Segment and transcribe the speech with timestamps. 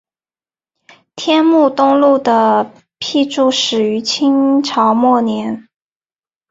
[1.15, 5.69] 天目东路的辟筑始于清朝末年。